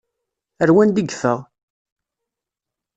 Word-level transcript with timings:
Ar 0.61 0.69
wanda 0.75 0.99
i 1.01 1.03
yeffeɣ? 1.05 1.39